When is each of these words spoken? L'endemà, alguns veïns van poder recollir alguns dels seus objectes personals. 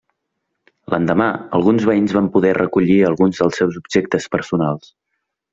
L'endemà, 0.93 1.27
alguns 1.57 1.85
veïns 1.91 2.15
van 2.19 2.31
poder 2.37 2.55
recollir 2.61 2.97
alguns 3.13 3.43
dels 3.45 3.63
seus 3.63 3.81
objectes 3.85 4.29
personals. 4.39 4.93